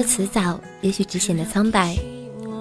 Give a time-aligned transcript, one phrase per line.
[0.00, 1.94] 的辞藻也许只显得苍白。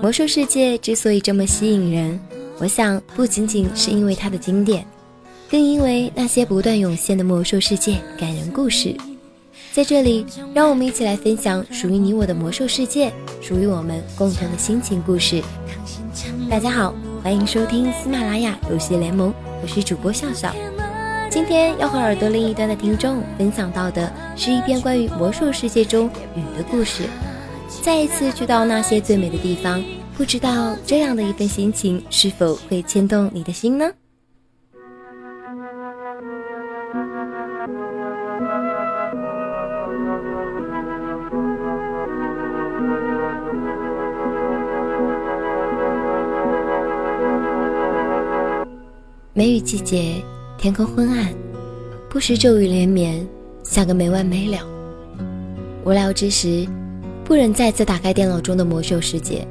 [0.02, 2.20] 魔兽世界之所以这么吸引人，
[2.58, 4.86] 我想不仅仅是因为它的经典，
[5.50, 8.94] 更因为那些不断涌现的魔兽世界感人故事。
[9.72, 13.10] 在这里，让我们一起来分享属于你我的魔兽世界，
[13.42, 15.42] 属于我们共同的心情故事。
[16.50, 20.54] 大家好，欢迎收听喜马拉雅游戏联盟，我是主播笑笑。
[21.30, 27.04] 今天要和耳朵另一端的听众分享到的是一篇关于魔兽世界中雨的故事。
[27.82, 29.84] 再一次去到那些最美的地方，
[30.16, 33.90] 不知道这样的一份心情是否会牵动你的心呢？
[49.34, 50.22] 梅雨季节，
[50.58, 51.34] 天空昏暗，
[52.10, 53.26] 不时骤雨连绵，
[53.64, 54.60] 下个没完没了。
[55.86, 56.68] 无聊之时。
[57.30, 59.48] 不忍再次打开电脑中的魔兽世界，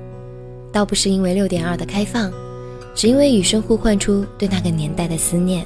[0.73, 2.29] 倒不是因为六点二的开放，
[2.93, 5.65] 只因为雨声呼唤出对那个年代的思念。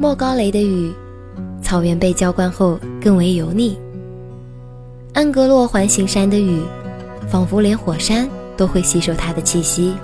[0.00, 0.92] 莫高雷的雨，
[1.62, 3.78] 草原被浇灌后更为油腻。
[5.14, 6.60] 安格洛环形山的雨，
[7.28, 9.94] 仿佛连火山都会吸收它的气息。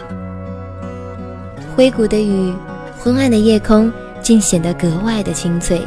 [1.74, 2.54] 灰谷的雨，
[2.96, 5.82] 昏暗的夜空竟显得格外的清脆。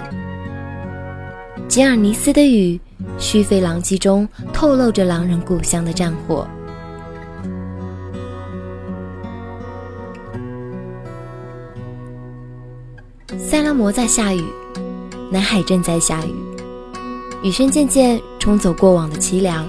[1.70, 2.78] 吉尔尼斯的雨。
[3.18, 6.48] 虚飞狼藉中透露着狼人故乡的战火。
[13.38, 14.44] 塞拉摩在下雨，
[15.32, 16.34] 南海正在下雨，
[17.44, 19.68] 雨声渐渐冲走过往的凄凉，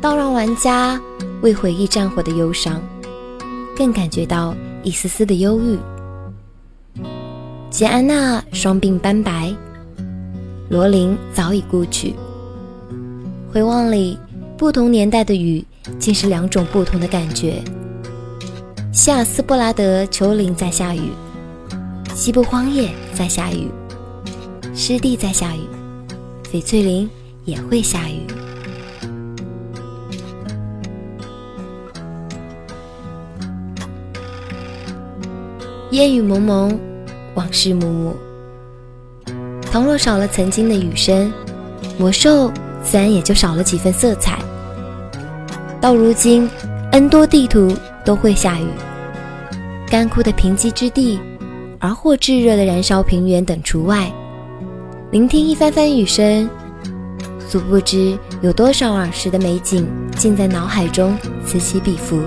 [0.00, 1.00] 倒让玩家
[1.42, 2.82] 为回忆战火的忧伤，
[3.76, 5.78] 更感觉到一丝丝的忧郁。
[7.70, 9.54] 杰安娜双鬓斑白。
[10.70, 12.14] 罗琳早已故去。
[13.50, 14.18] 回望里，
[14.58, 15.64] 不同年代的雨
[15.98, 17.62] 竟是两种不同的感觉。
[18.92, 21.10] 希尔斯布拉德丘陵在下雨，
[22.14, 23.70] 西部荒野在下雨，
[24.74, 25.60] 湿地在下雨，
[26.52, 27.08] 翡翠林
[27.46, 28.26] 也会下雨。
[35.92, 36.78] 烟雨蒙蒙，
[37.34, 38.27] 往事暮暮。
[39.70, 41.30] 倘若少了曾经的雨声，
[41.98, 42.50] 魔兽
[42.82, 44.38] 自然也就少了几分色彩。
[45.80, 46.48] 到如今
[46.90, 48.66] ，N 多地图都会下雨，
[49.88, 51.20] 干枯的贫瘠之地，
[51.78, 54.10] 而或炙热的燃烧平原等除外。
[55.10, 56.48] 聆听一番番雨声，
[57.48, 59.86] 殊不知有多少儿时的美景，
[60.16, 62.18] 竟在脑海中此起彼伏。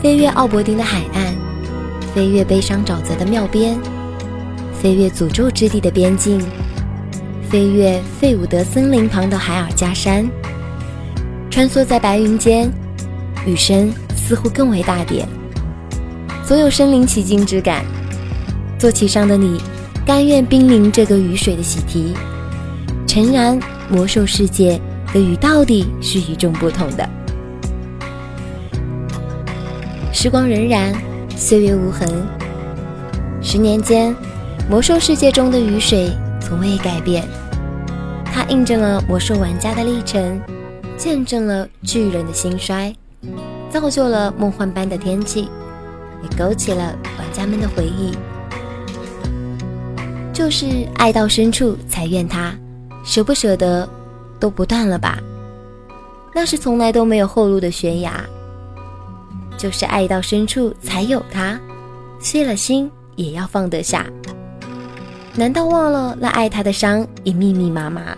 [0.00, 1.49] 飞越奥伯丁的海岸。
[2.14, 3.78] 飞越悲伤沼泽的庙边，
[4.72, 6.42] 飞越诅咒之地的边境，
[7.48, 10.28] 飞越费伍德森林旁的海尔加山，
[11.50, 12.68] 穿梭在白云间，
[13.46, 15.28] 雨声似乎更为大点，
[16.44, 17.84] 总有身临其境之感。
[18.76, 19.60] 坐骑上的你，
[20.04, 22.12] 甘愿濒临这个雨水的喜提。
[23.06, 23.56] 诚然，
[23.88, 24.80] 魔兽世界
[25.12, 27.08] 的雨到底是与众不同的。
[30.12, 30.92] 时光荏苒。
[31.40, 32.06] 岁月无痕，
[33.40, 34.14] 十年间，
[34.68, 37.26] 魔兽世界中的雨水从未改变。
[38.26, 40.38] 它印证了魔兽玩家的历程，
[40.98, 42.94] 见证了巨人的兴衰，
[43.70, 45.48] 造就了梦幻般的天气，
[46.22, 48.12] 也勾起了玩家们的回忆。
[50.34, 52.54] 就是爱到深处才怨他，
[53.02, 53.88] 舍不舍得
[54.38, 55.18] 都不断了吧？
[56.34, 58.22] 那是从来都没有后路的悬崖。
[59.60, 61.60] 就是爱到深处才有他，
[62.18, 64.06] 碎了心也要放得下。
[65.34, 68.16] 难道忘了那爱他的伤已密密麻麻？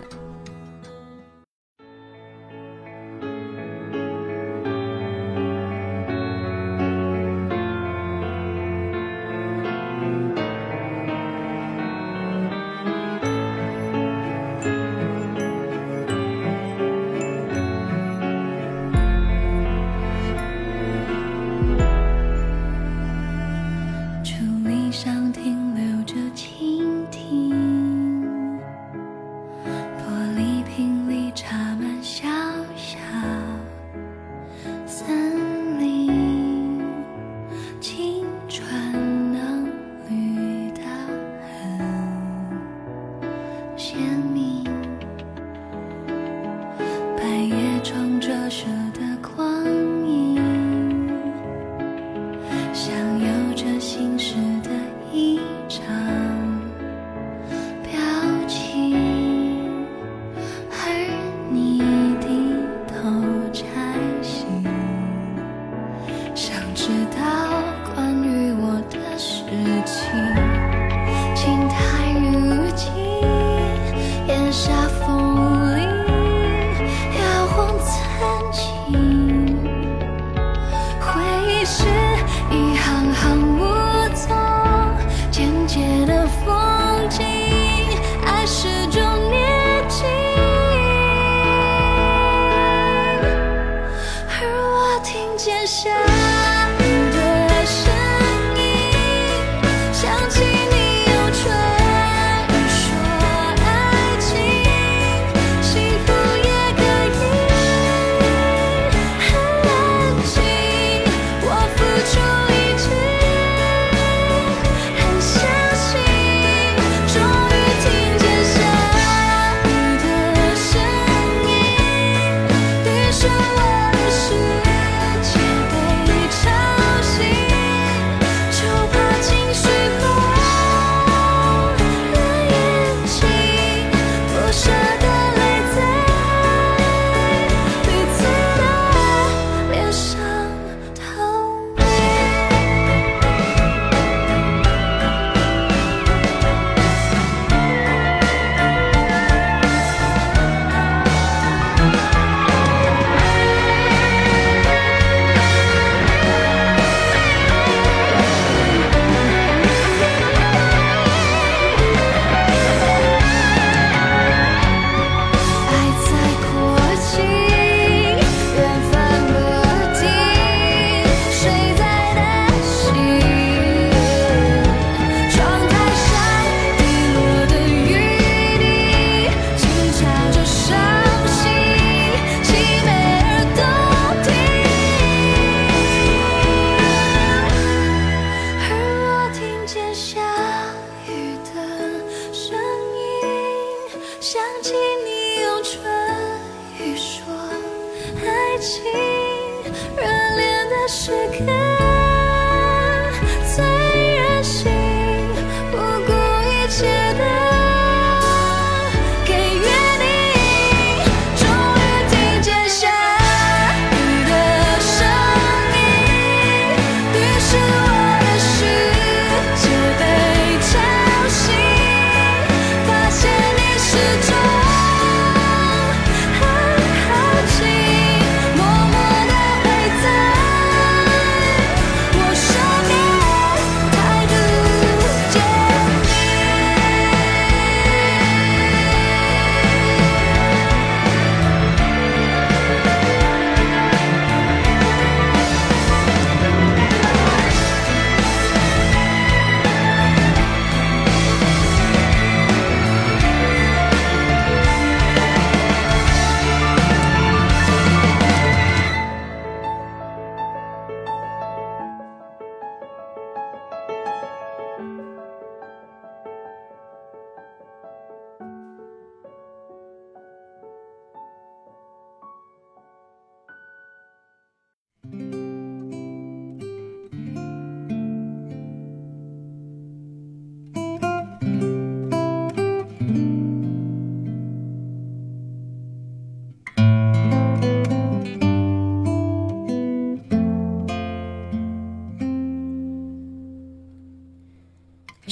[48.53, 49.02] 舍得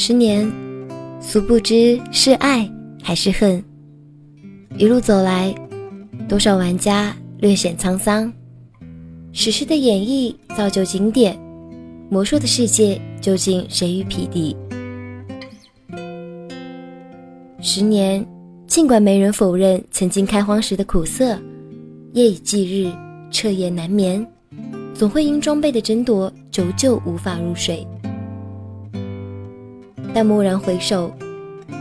[0.04, 0.52] 十年，
[1.22, 2.68] 殊不知是爱
[3.04, 3.64] 还是恨。
[4.76, 5.54] 一路走来，
[6.28, 8.34] 多少玩家略显沧桑。
[9.32, 11.40] 史诗的演绎造就经典，
[12.10, 14.58] 魔兽的世界究竟谁与匹敌？
[17.62, 18.26] 十年，
[18.66, 21.38] 尽管没人否认曾经开荒时的苦涩，
[22.14, 22.92] 夜以继日，
[23.30, 24.26] 彻夜难眠，
[24.96, 27.86] 总会因装备的争夺，久久无法入睡。
[30.14, 31.14] 但蓦然回首，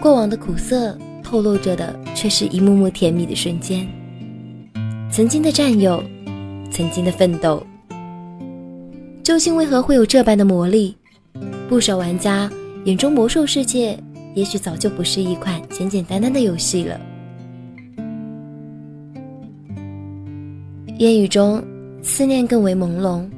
[0.00, 3.86] 过往的苦涩透露着的，却是一幕幕甜蜜的瞬间。
[5.10, 6.02] 曾经的战友。
[6.72, 7.66] 曾经的奋斗，
[9.24, 10.96] 究竟为何会有这般的魔力？
[11.68, 12.48] 不少玩家
[12.84, 13.98] 眼中魔兽世界，
[14.36, 17.00] 也许早就不是一款简简单单的游戏了。
[20.98, 21.60] 烟雨中，
[22.04, 23.28] 思念更为朦胧，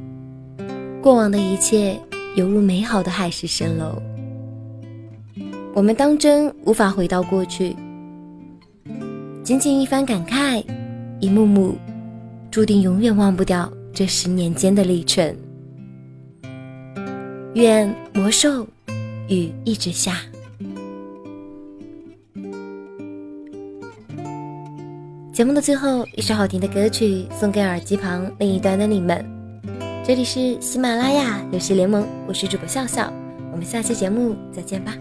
[1.00, 1.98] 过往的一切
[2.36, 4.00] 犹如美好的海市蜃楼。
[5.74, 7.74] 我们当真无法回到过去，
[9.42, 10.62] 仅仅一番感慨，
[11.18, 11.74] 一幕幕。
[12.50, 15.34] 注定永远忘不掉这十年间的历程。
[17.54, 18.66] 愿魔兽
[19.28, 20.18] 雨一直下。
[25.32, 29.24] 节目的最后，一首好听的歌曲送给耳机旁另一端的你们。
[30.04, 33.10] 这里是喜马拉雅游戏联盟，我是主播笑笑，
[33.50, 34.94] 我们下期节目再见吧。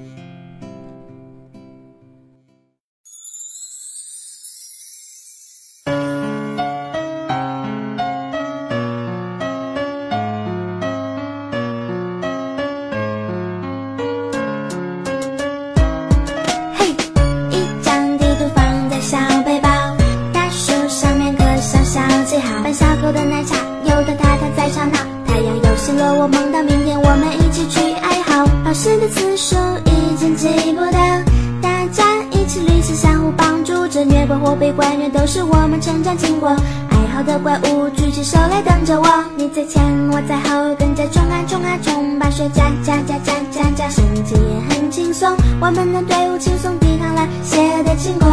[23.02, 25.00] 喝的奶茶，有的太太在吵闹。
[25.26, 28.46] 太阳又西落，我梦到明天，我们一起去哀嚎。
[28.64, 29.56] 考试的次数
[29.86, 31.26] 已经记不得，
[31.64, 36.50] 大家一起旅行，相互帮助这，虐狗或被关虐，都是我们成长经过。
[36.50, 39.82] 爱好的怪物举起手来等着我，你在前，
[40.12, 45.36] 我在后，跟着冲啊冲啊冲，把水加加加加加加，心情也很轻松。
[45.60, 48.30] 我们的队伍轻松抵抗了邪恶的进攻，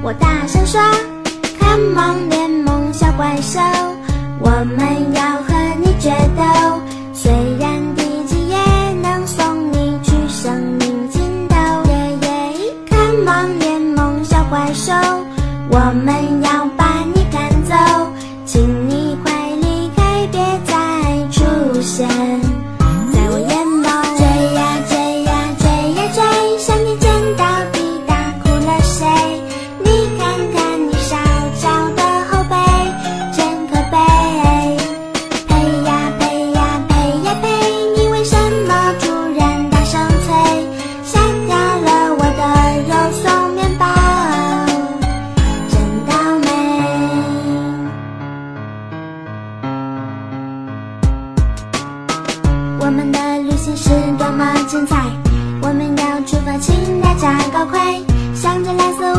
[0.00, 0.80] 我大声说
[1.58, 2.37] ，Come on！
[3.18, 3.58] 怪兽，
[4.38, 6.87] 我们要和你决斗。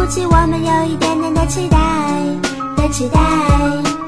[0.10, 1.78] 起，我们有一点点的期待
[2.76, 3.20] 的期待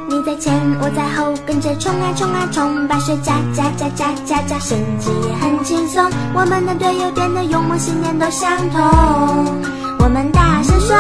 [0.10, 6.04] 你在前，我在后，跟着冲啊冲啊冲，把血加加加加加加，升级也很轻松。
[6.34, 8.82] 我们的队友变得勇猛，信念都相同。
[10.00, 10.98] 我们大声说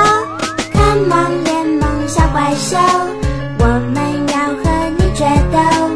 [0.72, 2.77] ，Come on，联盟小怪兽，
[3.60, 5.90] 我们要和你决斗。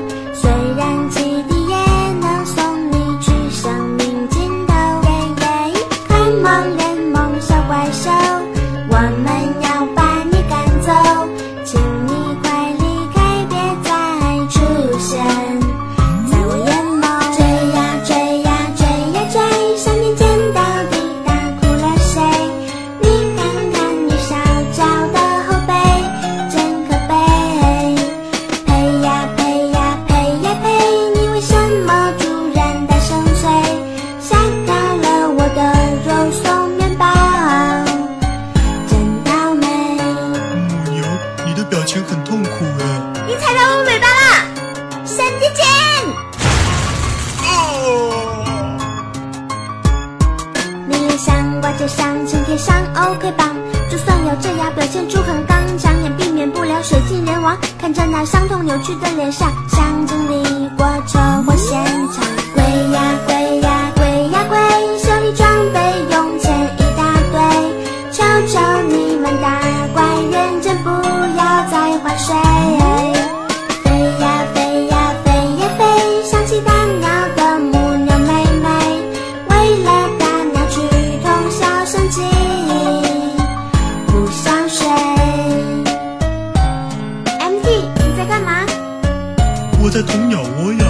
[89.86, 90.86] 窝在捅鸟窝呀。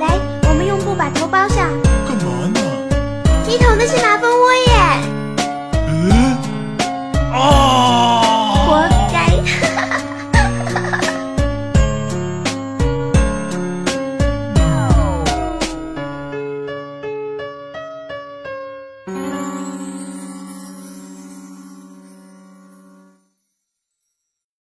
[0.00, 1.68] 来，我们用布把头包上。
[2.08, 2.60] 干嘛呢？
[3.46, 4.27] 你捅的是马蜂